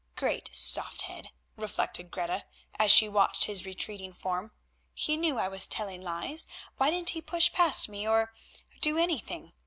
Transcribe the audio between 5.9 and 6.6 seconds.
lies,